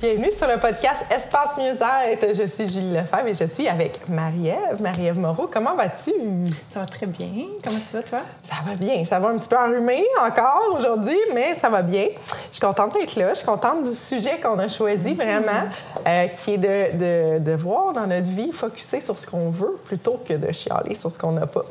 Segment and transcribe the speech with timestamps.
[0.00, 2.34] Bienvenue sur le podcast Espace Mieux-être.
[2.34, 4.80] Je suis Julie Lefebvre et je suis avec Marie-Ève.
[4.80, 6.14] Marie-Ève Moreau, comment vas-tu?
[6.72, 7.28] Ça va très bien.
[7.62, 8.20] Comment tu vas, toi?
[8.42, 9.04] Ça va bien.
[9.04, 12.06] Ça va un petit peu enrhumé encore aujourd'hui, mais ça va bien.
[12.48, 13.34] Je suis contente d'être là.
[13.34, 15.68] Je suis contente du sujet qu'on a choisi vraiment,
[16.06, 19.78] euh, qui est de, de, de, voir dans notre vie, focuser sur ce qu'on veut
[19.84, 21.66] plutôt que de chialer sur ce qu'on n'a pas.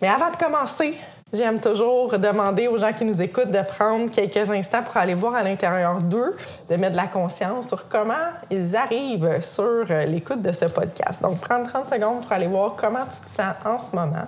[0.00, 0.94] Mais avant de commencer,
[1.34, 5.34] J'aime toujours demander aux gens qui nous écoutent de prendre quelques instants pour aller voir
[5.34, 6.36] à l'intérieur d'eux,
[6.68, 8.12] de mettre de la conscience sur comment
[8.50, 11.22] ils arrivent sur l'écoute de ce podcast.
[11.22, 14.26] Donc, prendre 30 secondes pour aller voir comment tu te sens en ce moment.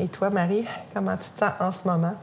[0.00, 2.14] Et toi, Marie, comment tu te sens en ce moment?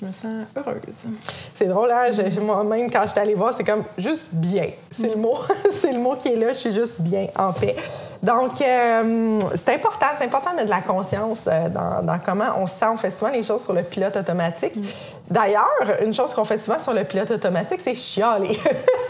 [0.00, 1.08] Je me sens heureuse.
[1.54, 2.10] C'est drôle, hein?
[2.40, 4.70] moi-même, quand je suis allée voir, c'est comme juste bien.
[4.90, 5.38] C'est le mot,
[5.70, 6.48] c'est le mot qui est là.
[6.48, 7.76] Je suis juste bien, en paix.
[8.22, 12.66] Donc, euh, c'est important, c'est important de mettre de la conscience euh, dans, comment on
[12.66, 12.86] se sent.
[12.92, 14.76] On fait souvent les choses sur le pilote automatique.
[14.76, 14.82] Mm.
[15.30, 18.58] D'ailleurs, une chose qu'on fait souvent sur le pilote automatique, c'est chialer.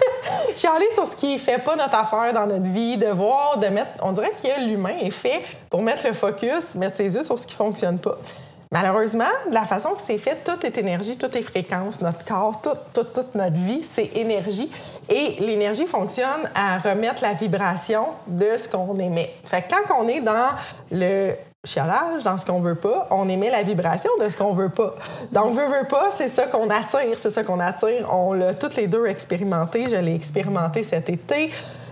[0.56, 3.90] chialer sur ce qui fait pas notre affaire dans notre vie, de voir, de mettre.
[4.02, 7.46] On dirait que l'humain est fait pour mettre le focus, mettre ses yeux sur ce
[7.46, 8.18] qui fonctionne pas.
[8.70, 12.02] Malheureusement, de la façon que c'est fait, tout est énergie, tout est fréquence.
[12.02, 14.70] Notre corps, toute, toute notre vie, c'est énergie.
[15.08, 19.34] Et l'énergie fonctionne à remettre la vibration de ce qu'on émet.
[19.44, 20.50] Fait que quand on est dans
[20.92, 21.32] le
[21.64, 24.94] chialage, dans ce qu'on veut pas, on émet la vibration de ce qu'on veut pas.
[25.32, 28.12] Donc, veut, veut pas, c'est ça qu'on attire, c'est ça qu'on attire.
[28.12, 29.86] On l'a toutes les deux expérimenté.
[29.90, 31.50] Je l'ai expérimenté cet été.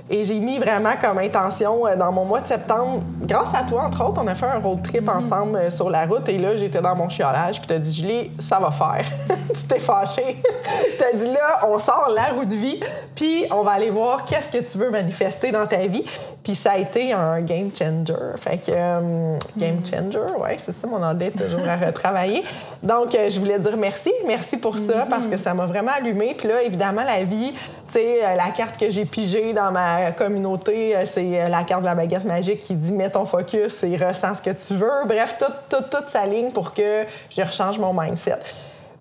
[0.08, 3.86] Et j'ai mis vraiment comme intention euh, dans mon mois de septembre, grâce à toi,
[3.86, 6.28] entre autres, on a fait un road trip ensemble euh, sur la route.
[6.28, 9.04] Et là, j'étais dans mon chiolage, puis t'as dit, Julie, ça va faire.
[9.54, 10.42] tu t'es fâchée.
[10.98, 12.80] t'as dit, là, on sort la roue de vie,
[13.16, 16.04] puis on va aller voir qu'est-ce que tu veux manifester dans ta vie.
[16.46, 18.14] Puis ça a été un game changer.
[18.36, 22.44] Fait que, euh, game changer, ouais, c'est ça, mon anglais est toujours à retravailler.
[22.84, 24.12] Donc, je voulais dire merci.
[24.24, 26.36] Merci pour ça, parce que ça m'a vraiment allumé.
[26.38, 30.94] Puis là, évidemment, la vie, tu sais, la carte que j'ai pigée dans ma communauté,
[30.94, 33.96] euh, c'est euh, la carte de la baguette magique qui dit mets ton focus et
[33.96, 35.04] ressens ce que tu veux.
[35.04, 38.38] Bref, tout, tout, toute sa ligne pour que je rechange mon mindset.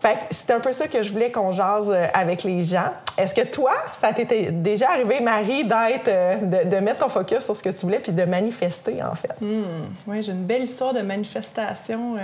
[0.05, 2.91] Fait c'est un peu ça que je voulais qu'on jase euh, avec les gens.
[3.17, 7.63] Est-ce que toi, ça t'était déjà arrivé, Marie, d'être, de, mettre ton focus sur ce
[7.63, 9.31] que tu voulais puis de manifester, en fait?
[9.41, 9.63] Hmm.
[10.05, 12.17] Oui, j'ai une belle histoire de manifestation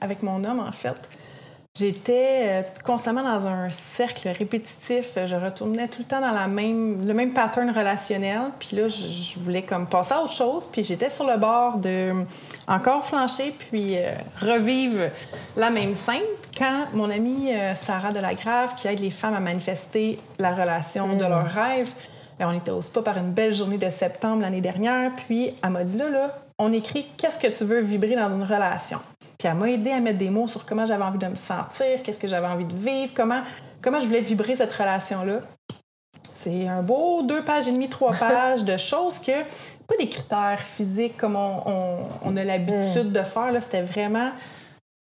[0.00, 0.96] avec mon homme, en fait.
[1.78, 5.16] J'étais euh, constamment dans un cercle répétitif.
[5.24, 8.50] Je retournais tout le temps dans le même pattern relationnel.
[8.58, 10.68] Puis là, je, voulais comme passer à autre chose.
[10.70, 12.12] Puis j'étais sur le bord de
[12.66, 14.10] encore flancher puis euh,
[14.40, 15.10] revivre
[15.56, 16.20] la même scène.
[16.56, 21.24] Quand mon amie euh, Sarah Delagrave, qui aide les femmes à manifester la relation de
[21.24, 21.28] mm.
[21.28, 21.90] leur rêve,
[22.38, 25.12] ben, on était au spa par une belle journée de septembre l'année dernière.
[25.14, 28.42] Puis elle m'a dit là, là, on écrit qu'est-ce que tu veux vibrer dans une
[28.42, 28.98] relation.
[29.38, 32.02] Puis elle m'a aidé à mettre des mots sur comment j'avais envie de me sentir,
[32.04, 33.40] qu'est-ce que j'avais envie de vivre, comment,
[33.80, 35.40] comment je voulais vibrer cette relation-là.
[36.22, 39.32] C'est un beau deux pages et demie, trois pages de choses que,
[39.86, 43.12] pas des critères physiques comme on, a l'habitude mm.
[43.12, 44.30] de faire, c'était vraiment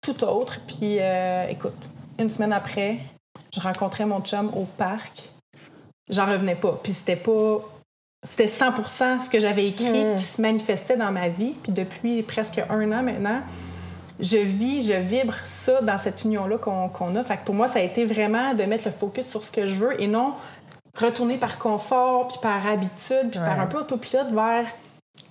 [0.00, 0.60] tout autre.
[0.66, 1.88] Puis euh, écoute,
[2.18, 2.98] une semaine après,
[3.54, 5.30] je rencontrais mon chum au parc.
[6.10, 6.78] J'en revenais pas.
[6.82, 7.60] Puis c'était pas
[8.22, 10.16] c'était 100 ce que j'avais écrit mm.
[10.16, 11.54] qui se manifestait dans ma vie.
[11.62, 13.40] Puis depuis presque un an maintenant,
[14.20, 17.24] je vis, je vibre ça dans cette union-là qu'on a.
[17.24, 19.66] Fait que pour moi, ça a été vraiment de mettre le focus sur ce que
[19.66, 20.34] je veux et non
[20.96, 24.66] retourner par confort, puis par habitude, puis par un peu autopilote vers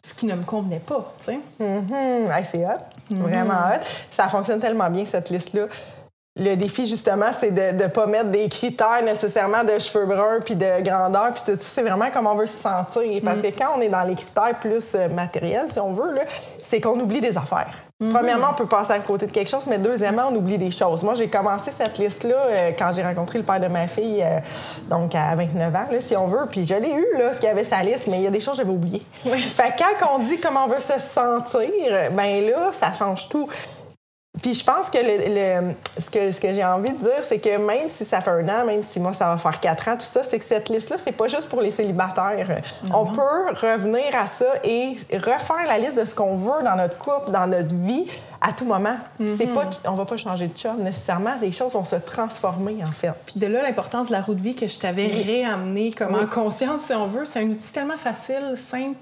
[0.01, 1.39] ce qui ne me convenait pas, tu sais.
[1.59, 2.45] Mm-hmm.
[2.45, 2.96] c'est hot.
[3.11, 3.21] Mm-hmm.
[3.21, 3.83] Vraiment hot.
[4.11, 5.67] Ça fonctionne tellement bien, cette liste-là.
[6.39, 10.55] Le défi, justement, c'est de ne pas mettre des critères nécessairement de cheveux bruns puis
[10.55, 11.67] de grandeur puis tout ça.
[11.67, 13.21] C'est vraiment comment on veut se sentir.
[13.23, 13.41] Parce mm.
[13.41, 16.19] que quand on est dans les critères plus euh, matériels, si on veut,
[16.61, 17.86] c'est qu'on oublie des affaires.
[17.99, 18.13] Mhm.
[18.13, 21.01] Premièrement, on peut passer à côté de quelque chose, mais deuxièmement, on oublie des choses.
[21.01, 24.39] Moi, j'ai commencé cette liste-là euh, quand j'ai rencontré le père de ma fille, euh,
[24.87, 26.45] donc à 29 ans, si on veut.
[26.51, 28.29] Puis je l'ai eu, là, ce qu'il y avait sa liste, mais il y a
[28.29, 29.01] des choses que j'avais oubliées.
[29.23, 33.49] Fait que quand on dit comment on veut se sentir, ben là, ça change tout.
[34.41, 37.57] Puis je pense que, le, ce que, ce que j'ai envie de dire, c'est que
[37.57, 40.05] même si ça fait un an, même si moi ça va faire quatre ans, tout
[40.05, 42.61] ça, c'est que cette liste-là, c'est pas juste pour les célibataires.
[42.93, 43.21] On peut
[43.61, 47.47] revenir à ça et refaire la liste de ce qu'on veut dans notre couple, dans
[47.47, 48.07] notre vie,
[48.41, 48.97] à tout moment.
[49.37, 51.33] C'est pas, on va pas changer de chum nécessairement.
[51.41, 53.11] Les choses vont se transformer, en fait.
[53.25, 56.27] Puis de là, l'importance de la roue de vie que je t'avais réamenée comme en
[56.27, 57.25] conscience, si on veut.
[57.25, 58.97] C'est un outil tellement facile, simple,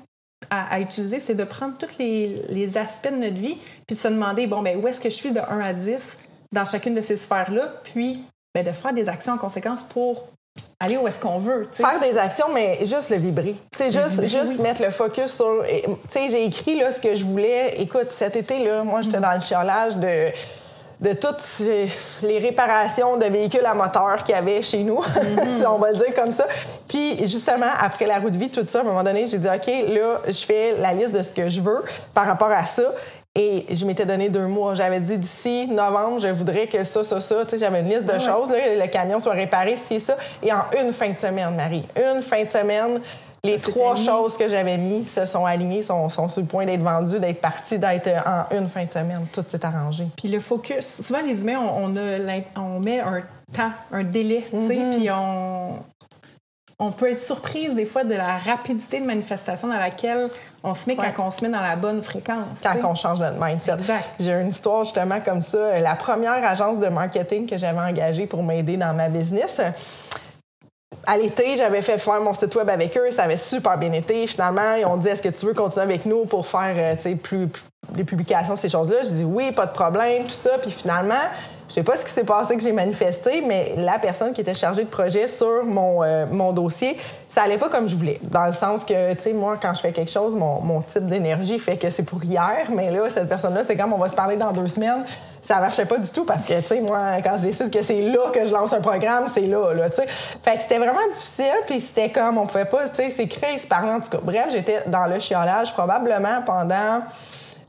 [0.49, 3.57] à, utiliser, c'est de prendre tous les, aspects de notre vie,
[3.87, 6.17] puis de se demander, bon, ben, où est-ce que je suis de 1 à 10
[6.51, 10.29] dans chacune de ces sphères-là, puis ben, de faire des actions en conséquence pour
[10.79, 11.67] aller où est-ce qu'on veut.
[11.71, 13.55] Faire des actions, mais juste le vibrer.
[13.75, 15.63] sais juste, juste mettre le focus sur.
[15.65, 17.81] Tu sais, j'ai écrit là, ce que je voulais.
[17.81, 19.21] Écoute, cet été, là, moi, j'étais mm.
[19.21, 20.31] dans le chiolage de
[20.99, 21.43] de toutes
[22.23, 25.65] les réparations de véhicules à moteur qu'il y avait chez nous, mhm.
[25.67, 26.45] on va le dire comme ça.
[26.87, 29.47] Puis justement, après la route de vie, tout ça, à un moment donné, j'ai dit,
[29.47, 31.83] OK, là, je fais la liste de ce que je veux
[32.13, 32.93] par rapport à ça.
[33.37, 34.75] Et je m'étais donné deux mois.
[34.75, 37.43] J'avais dit d'ici novembre, je voudrais que ça, ça, ça.
[37.43, 40.15] Tu sais, j'avais une liste de choses, là, le camion soit réparé, ci et ça.
[40.41, 43.01] Et en une fin de semaine, Marie, une fin de semaine,
[43.45, 46.83] les trois choses que j'avais mis se sont alignées, sont, sont sur le point d'être
[46.83, 49.25] vendues, d'être parties, d'être en une fin de semaine.
[49.31, 50.05] Tout s'est arrangé.
[50.17, 53.21] Puis le focus, souvent les humains, on, a, on met un
[53.53, 54.97] temps, un délai, tu sais, mm-hmm.
[54.97, 55.79] puis on,
[56.77, 60.29] on peut être surprise des fois de la rapidité de manifestation dans laquelle
[60.61, 62.61] on se met quand on se met dans la bonne fréquence.
[62.61, 63.73] Quand on change notre mindset.
[63.73, 64.09] Exact.
[64.19, 65.79] J'ai une histoire justement comme ça.
[65.79, 69.61] La première agence de marketing que j'avais engagée pour m'aider dans ma business,
[71.07, 74.27] à l'été, j'avais fait faire mon site web avec eux, ça avait super bien été.
[74.27, 77.47] Finalement, ils ont dit Est-ce que tu veux continuer avec nous pour faire euh, plus,
[77.47, 79.01] plus, des publications, ces choses-là?
[79.03, 80.57] Je dis Oui, pas de problème, tout ça.
[80.61, 81.21] Puis finalement,
[81.67, 84.53] je sais pas ce qui s'est passé que j'ai manifesté, mais la personne qui était
[84.53, 86.97] chargée de projet sur mon, euh, mon dossier,
[87.27, 88.19] ça allait pas comme je voulais.
[88.23, 91.07] Dans le sens que, tu sais, moi, quand je fais quelque chose, mon, mon type
[91.07, 94.15] d'énergie fait que c'est pour hier, mais là, cette personne-là, c'est comme on va se
[94.15, 95.05] parler dans deux semaines.
[95.41, 98.01] Ça marchait pas du tout parce que, tu sais, moi, quand je décide que c'est
[98.01, 100.07] là que je lance un programme, c'est là, là, tu sais.
[100.07, 103.67] Fait que c'était vraiment difficile, puis c'était comme, on pouvait pas, tu sais, s'écrire, se
[103.67, 104.19] parler, en tout cas.
[104.21, 107.01] Bref, j'étais dans le chiolage probablement pendant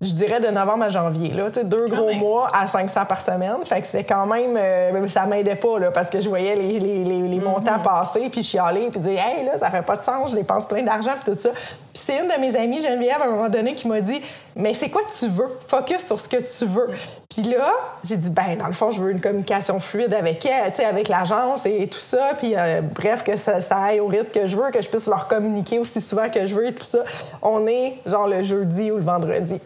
[0.00, 1.32] je dirais de novembre à janvier.
[1.32, 3.56] Là, deux gros mois à 500 par semaine.
[3.64, 4.56] Fait que c'était quand même.
[4.56, 7.82] Euh, ça m'aidait pas là, parce que je voyais les, les, les, montants mhm.
[7.82, 10.82] passer, puis chialer, puis dire Hey, là, ça fait pas de sens, je dépense plein
[10.82, 11.50] d'argent, puis tout ça.
[11.96, 14.20] Puis c'est une de mes amies, Geneviève, à un moment donné, qui m'a dit
[14.54, 15.48] Mais c'est quoi tu veux?
[15.66, 16.90] Focus sur ce que tu veux.
[17.30, 17.72] Puis là,
[18.04, 21.64] j'ai dit Ben, dans le fond, je veux une communication fluide avec elle, avec l'agence
[21.64, 22.32] et tout ça.
[22.38, 25.06] Puis euh, bref, que ça, ça, aille au rythme que je veux, que je puisse
[25.06, 26.98] leur communiquer aussi souvent que je veux et tout ça.
[27.40, 29.58] On est genre le jeudi ou le vendredi.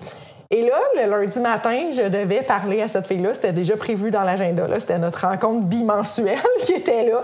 [0.53, 3.35] Et là, le lundi matin, je devais parler à cette fille-là.
[3.35, 4.69] C'était déjà prévu dans l'agenda.
[4.79, 7.23] C'était notre rencontre bimensuelle qui était là.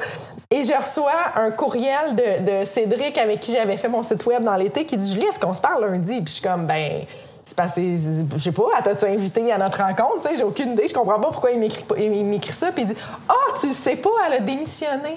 [0.50, 4.54] Et je reçois un courriel de, Cédric avec qui j'avais fait mon site web dans
[4.54, 6.20] l'été qui dit Julie, est-ce qu'on se parle lundi?
[6.20, 7.04] Puis je suis comme, ben,
[7.44, 7.96] c'est passé,
[8.32, 10.20] je sais pas, t'as-tu invité à notre rencontre?
[10.20, 10.86] Tu sais, j'ai aucune idée.
[10.88, 12.70] Je comprends pas pourquoi il m'écrit ça.
[12.70, 12.96] Puis il dit,
[13.28, 15.16] ah, oh, tu le sais pas, elle a démissionné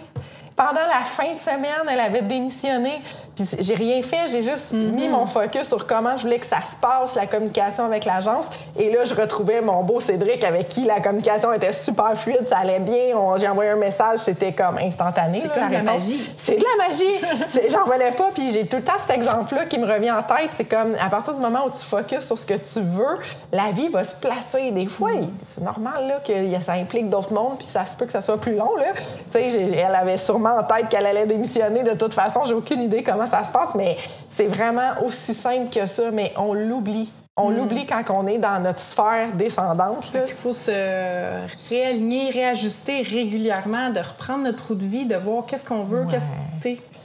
[0.59, 3.01] pendant la fin de semaine, elle avait démissionné.
[3.39, 4.91] Puis j'ai rien fait, j'ai juste mhm.
[4.91, 8.45] mis mon focus sur comment je voulais que ça se passe, la communication avec l'agence.
[8.77, 12.57] Et là, je retrouvais mon beau Cédric avec qui la communication était super fluide, ça
[12.57, 13.15] allait bien.
[13.37, 15.41] J'ai envoyé un message, c'était comme instantané.
[15.43, 16.29] C'est comme de la magie.
[16.35, 17.69] C'est de la magie.
[17.69, 18.29] J'en revenais pas.
[18.33, 20.49] Puis j'ai tout le temps cet exemple-là qui me revient en tête.
[20.53, 23.19] C'est comme à partir du moment où tu focuses sur ce que tu veux,
[23.53, 24.71] la vie va se placer.
[24.71, 25.11] Des fois,
[25.45, 28.39] c'est normal là, que ça implique d'autres mondes, puis ça se peut que ça soit
[28.39, 28.75] plus long.
[28.75, 28.87] Là.
[29.33, 32.41] Elle avait sûrement en tête qu'elle allait démissionner de toute façon.
[32.45, 33.97] J'ai aucune idée comment ça se passe, mais
[34.29, 37.11] c'est vraiment aussi simple que ça, mais on l'oublie.
[37.37, 37.55] On hmm.
[37.55, 40.05] l'oublie quand on est dans notre sphère descendante.
[40.13, 45.65] Il faut se réaligner, réajuster régulièrement, de reprendre notre roue de vie, de voir qu'est-ce
[45.65, 46.25] qu'on veut, qu'est-ce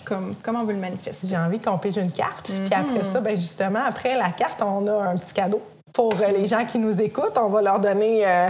[0.04, 1.26] comme, comment on veut le manifester.
[1.26, 2.50] J'ai envie qu'on pige une carte.
[2.50, 3.12] Puis après hmm.
[3.12, 5.62] ça, ben justement, après la carte, on a un petit cadeau.
[5.94, 8.48] Pour euh, les gens qui nous écoutent, on va leur donner euh,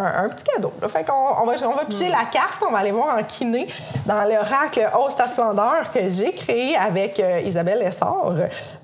[0.00, 0.72] un, petit cadeau.
[0.80, 3.66] Qu'on on va, on va piger la carte, on va aller voir en kiné
[4.06, 8.34] dans l'oracle Hausse splendeur que j'ai créé avec euh, Isabelle Essor.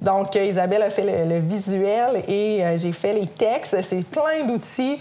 [0.00, 3.80] Donc, euh, Isabelle a fait le, visuel et euh, j'ai fait les textes.
[3.82, 4.98] C'est plein d'outils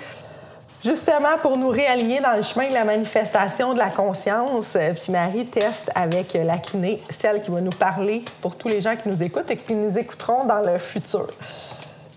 [0.84, 4.78] justement pour nous réaligner dans le chemin de la manifestation de la conscience.
[5.02, 8.96] Puis Marie teste avec la kiné, celle qui va nous parler pour tous les gens
[8.96, 11.28] qui nous écoutent et qui nous écouteront dans le futur.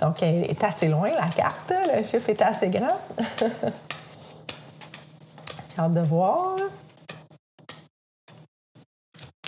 [0.01, 1.73] Donc, elle est assez loin, la carte.
[1.95, 2.99] Le chiffre est assez grand.
[5.79, 6.57] J'ai hâte de voir.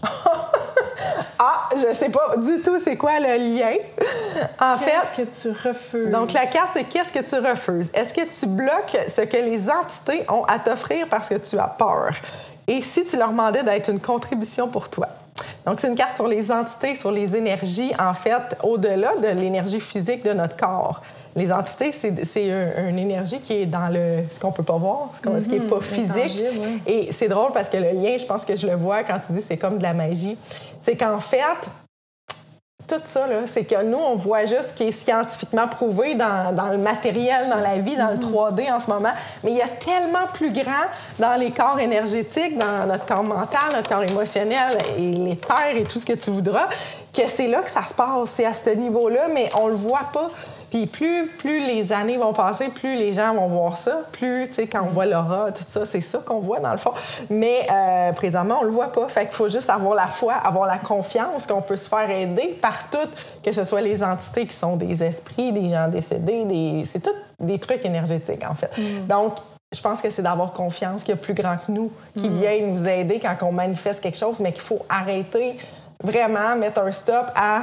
[1.40, 3.74] ah, je sais pas du tout c'est quoi le lien.
[4.60, 6.10] En fait, qu'est-ce que tu refuses?
[6.10, 7.90] Donc la carte c'est qu'est-ce que tu refuses?
[7.92, 11.66] Est-ce que tu bloques ce que les entités ont à t'offrir parce que tu as
[11.66, 12.12] peur?
[12.68, 15.08] Et si tu leur demandais d'être une contribution pour toi?
[15.66, 19.80] Donc, c'est une carte sur les entités, sur les énergies, en fait, au-delà de l'énergie
[19.80, 21.02] physique de notre corps.
[21.36, 22.48] Les entités, c'est
[22.88, 25.76] une énergie qui est dans le, ce qu'on peut pas voir, ce, qui n'est pas
[25.76, 25.82] mhm.
[25.82, 26.44] physique.
[26.86, 29.32] Et c'est drôle parce que le lien, je pense que je le vois quand tu
[29.32, 30.36] dis c'est comme de la magie.
[30.80, 31.38] C'est qu'en fait,
[32.88, 36.70] tout ça, c'est que nous, on voit juste ce qui est scientifiquement prouvé dans, dans,
[36.70, 38.74] le matériel, dans la vie, dans le 3D mhm.
[38.74, 39.12] en ce moment.
[39.44, 40.88] Mais il y a tellement plus grand
[41.20, 45.84] dans les corps énergétiques, dans notre corps mental, notre corps émotionnel et les terres et
[45.84, 46.66] tout ce que tu voudras,
[47.14, 48.30] que c'est là que ça se passe.
[48.34, 50.30] C'est à ce niveau-là, mais on le voit pas.
[50.70, 54.02] Puis plus, plus les années vont passer, plus les gens vont voir ça.
[54.12, 56.78] Plus, tu sais, quand on voit l'aura, tout ça, c'est ça qu'on voit dans le
[56.78, 56.92] fond.
[57.28, 59.08] Mais euh, présentement, on le voit pas.
[59.08, 62.58] Fait qu'il faut juste avoir la foi, avoir la confiance qu'on peut se faire aider
[62.62, 63.10] par toutes,
[63.42, 66.84] que ce soit les entités qui sont des esprits, des gens décédés, des...
[66.84, 67.10] c'est tout
[67.40, 68.70] des trucs énergétiques, en fait.
[68.78, 69.06] Mm.
[69.06, 69.34] Donc,
[69.72, 72.36] je pense que c'est d'avoir confiance qu'il y a plus grand que nous qui mm.
[72.36, 75.56] vient nous aider quand on manifeste quelque chose, mais qu'il faut arrêter
[76.02, 77.62] vraiment, mettre un stop à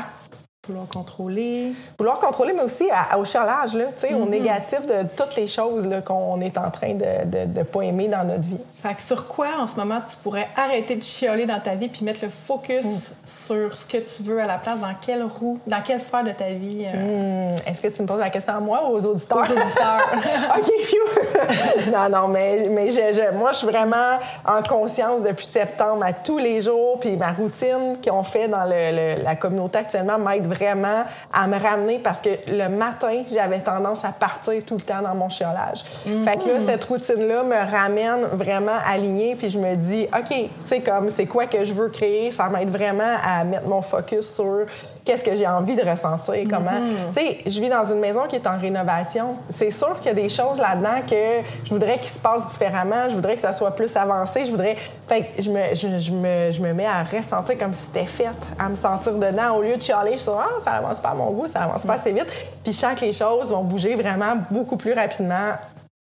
[0.68, 1.74] Vouloir contrôler.
[1.98, 2.86] Vouloir contrôler, mais aussi
[3.18, 4.30] au chialage, là, au mm-hmm.
[4.30, 8.42] négatif de toutes les choses qu'on est en train de ne pas aimer dans notre
[8.44, 8.60] vie.
[8.82, 11.88] Fait que sur quoi, en ce moment, tu pourrais arrêter de chialer dans ta vie
[11.88, 13.14] puis mettre le focus mm.
[13.26, 16.32] sur ce que tu veux à la place, dans quelle roue, dans quelle sphère de
[16.32, 16.86] ta vie?
[16.86, 17.56] Euh?
[17.56, 17.56] Mm.
[17.66, 19.38] Est-ce que tu me poses la question à moi ou aux auditeurs?
[19.38, 20.58] Aux auditeurs.
[20.58, 26.14] OK, non, non, mais, mais je, moi, je suis vraiment en conscience depuis septembre à
[26.14, 30.57] tous les jours, puis ma routine qu'on fait dans le, la communauté actuellement m'aide vraiment
[30.66, 35.16] à me ramener parce que le matin, j'avais tendance à partir tout le temps dans
[35.16, 35.84] mon chiolage.
[36.04, 40.82] Fait que là, cette routine-là me ramène vraiment alignée, puis je me dis, OK, c'est
[40.82, 42.32] comme, c'est quoi que je veux créer?
[42.32, 44.66] Ça m'aide vraiment à mettre mon focus sur
[45.08, 46.70] qu'est-ce que j'ai envie de ressentir, comment.
[46.70, 47.14] Mm-hmm.
[47.14, 49.36] Tu sais, je vis dans une maison qui est en rénovation.
[49.50, 53.08] C'est sûr qu'il y a des choses là-dedans que je voudrais qu'ils se passent différemment,
[53.08, 54.76] je voudrais que ça soit plus avancé, je voudrais.
[55.08, 58.28] Fait que je me, je, me, je me mets à ressentir comme si c'était fait,
[58.60, 59.56] à me sentir dedans.
[59.56, 60.30] Au lieu de chialer, je suis
[60.64, 62.28] ça avance pas à mon goût, ça avance pas assez vite.
[62.64, 65.54] Puis je sens que les choses vont bouger vraiment beaucoup plus rapidement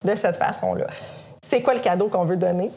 [0.03, 0.87] de cette façon-là.
[1.41, 2.71] C'est quoi le cadeau qu'on veut donner?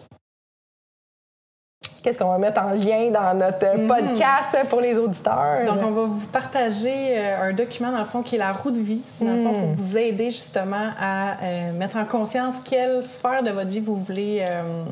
[2.02, 3.88] qu'est-ce qu'on va mettre en lien dans notre mhm.
[3.88, 5.64] podcast pour les auditeurs?
[5.66, 8.70] Donc, on va vous partager euh, un document, dans le fond, qui est la roue
[8.70, 9.74] de vie, dans le fond, pour mhm.
[9.74, 14.44] vous aider justement à euh, mettre en conscience quelle sphère de votre vie vous voulez.
[14.48, 14.84] Euh,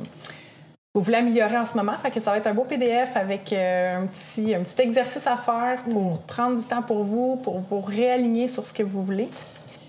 [0.95, 1.97] vous voulez améliorer en ce moment.
[1.99, 5.37] Fait que ça va être un beau PDF avec un, petit, un petit exercice à
[5.37, 6.19] faire pour mhm.
[6.27, 9.29] prendre du temps pour vous, pour vous réaligner sur ce que vous voulez.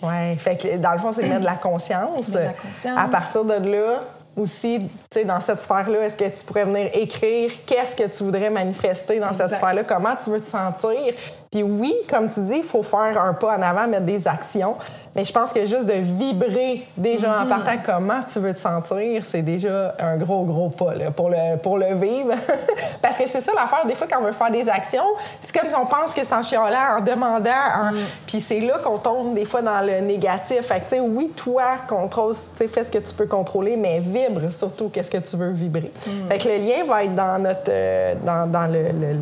[0.03, 2.29] Oui, fait que dans le fond, c'est mettre de la conscience.
[2.29, 2.97] De la conscience.
[2.97, 4.03] À partir de là,
[4.35, 8.23] aussi, tu sais, dans cette sphère-là, est-ce que tu pourrais venir écrire qu'est-ce que tu
[8.23, 11.13] voudrais manifester dans cette sphère-là, comment tu veux te sentir,
[11.51, 14.77] puis oui, comme tu dis, il faut faire un pas en avant, mettre des actions.
[15.13, 17.49] Mais je pense que juste de vibrer déjà en mhm.
[17.49, 21.77] partant comment tu veux te sentir, c'est déjà un gros, gros pas pour, le, pour
[21.77, 22.33] le vivre.
[23.01, 23.85] Parce que c'est ça l'affaire.
[23.85, 25.03] Des fois, quand on veut faire des actions,
[25.43, 27.91] c'est comme si on pense que c'est en chialant, en demandant.
[27.91, 27.97] Mhm.
[28.25, 30.61] Puis c'est là qu'on tombe des fois dans le négatif.
[30.61, 33.75] Fait que, tu sais, oui, toi, contrôle, tu sais, fais ce que tu peux contrôler,
[33.75, 35.91] mais vibre surtout qu'est-ce que tu veux vibrer.
[36.07, 36.29] Mhm.
[36.29, 38.71] Fait que le lien va être dans, notre, euh, dans, dans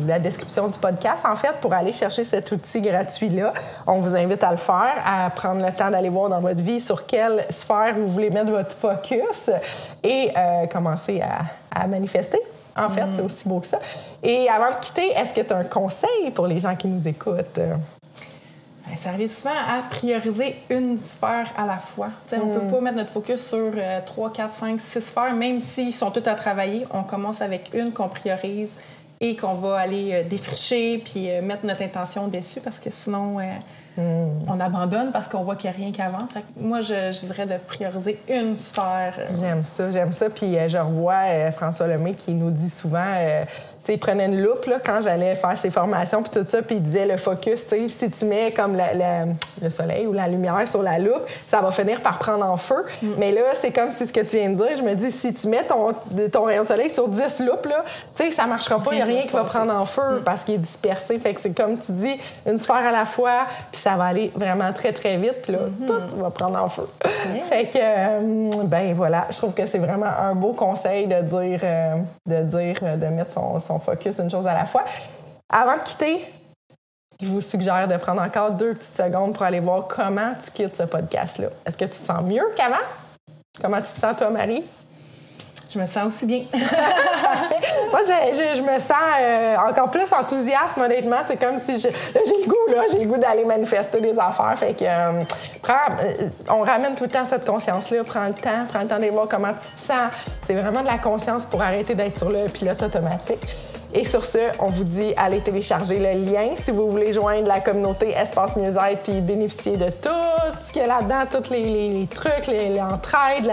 [0.06, 3.52] la description du podcast, en fait, pour aller chercher cet outil gratuit-là.
[3.86, 6.80] On vous invite à le faire, à prendre le temps d'aller voir dans votre vie
[6.80, 9.50] sur quelle sphère vous voulez mettre votre focus
[10.02, 12.40] et euh, commencer à, manifester.
[12.76, 13.78] En fait, c'est aussi beau que ça.
[14.22, 17.06] Et avant de quitter, est-ce que tu as un conseil pour les gens qui nous
[17.06, 17.58] écoutent?
[18.90, 22.08] Ben, ça arrive souvent à prioriser une sphère à la fois.
[22.32, 22.70] On ne peut mm.
[22.70, 23.72] pas mettre notre focus sur
[24.04, 26.86] 3, 4, 5, 6 sphères, même s'ils sont tous à travailler.
[26.92, 28.76] On commence avec une qu'on priorise
[29.20, 33.38] et qu'on va aller euh, défricher puis euh, mettre notre intention dessus parce que sinon,
[33.38, 33.42] euh,
[33.98, 34.48] hmm.
[34.48, 36.30] on abandonne parce qu'on voit qu'il n'y a rien qui avance.
[36.58, 39.14] moi, je, je, dirais de prioriser une sphère.
[39.38, 40.30] J'aime ça, j'aime ça.
[40.30, 43.14] Puis je revois François Lemay qui nous dit souvent
[43.88, 46.82] il prenait une loupe là, quand j'allais faire ses formations, puis tout ça, puis il
[46.82, 51.26] disait le focus, si tu mets comme le soleil ou la lumière sur la loupe,
[51.46, 52.84] ça va finir par prendre en feu.
[53.02, 53.08] Mm.
[53.18, 55.32] Mais là, c'est comme si ce que tu viens de dire, je me dis, si
[55.34, 55.94] tu mets ton,
[56.30, 57.84] ton rayon de soleil sur 10 loupes, là,
[58.30, 60.24] ça marchera pas, il n'y a rien qui va prendre en feu mm.
[60.24, 61.18] parce qu'il est dispersé.
[61.18, 64.30] Fait que c'est comme tu dis, une sphère à la fois, puis ça va aller
[64.34, 65.86] vraiment très, très vite, là, mm-hmm.
[65.86, 66.88] tout va prendre en feu.
[67.48, 71.60] Fait que, euh, ben voilà, je trouve que c'est vraiment un beau conseil de dire,
[71.62, 71.96] euh,
[72.26, 74.84] de dire, euh, de mettre son on focus une chose à la fois.
[75.48, 76.24] Avant de quitter,
[77.20, 80.76] je vous suggère de prendre encore deux petites secondes pour aller voir comment tu quittes
[80.76, 81.48] ce podcast-là.
[81.66, 82.76] Est-ce que tu te sens mieux qu'avant?
[83.60, 84.64] Comment tu te sens, toi, Marie?
[85.72, 86.44] Je me sens aussi bien.
[87.90, 91.16] Moi, je, me sens euh, encore plus enthousiaste, honnêtement.
[91.26, 94.54] C'est comme si j'ai le goût, là, j'ai le goût d'aller manifester des affaires.
[94.56, 95.20] Fait que, euh,
[95.68, 98.04] euh, on ramène tout le temps cette conscience-là.
[98.04, 100.10] Prends le temps, prends le temps de voir comment tu te sens.
[100.44, 103.40] C'est vraiment de la conscience pour arrêter d'être sur le pilote automatique.
[103.92, 107.58] Et sur ce, on vous dit allez télécharger le lien si vous voulez joindre la
[107.58, 110.10] communauté Espace Mieux-être puis bénéficier de tout
[110.64, 113.50] ce qu'il y a là-dedans, tous les, trucs, les, entraides,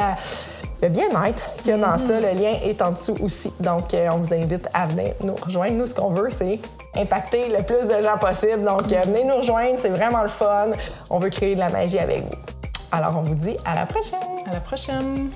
[0.81, 2.19] le bien-être qu'il y a dans ça.
[2.19, 3.51] Le lien est en dessous aussi.
[3.59, 5.75] Donc, euh, on vous invite à venir nous rejoindre.
[5.75, 6.59] Nous, ce qu'on veut, c'est
[6.95, 8.63] impacter le plus de gens possible.
[8.63, 10.71] Donc, euh, venez nous rejoindre, c'est vraiment le fun.
[11.09, 12.37] On veut créer de la magie avec vous.
[12.91, 14.19] Alors, on vous dit à la prochaine.
[14.49, 15.29] À la prochaine.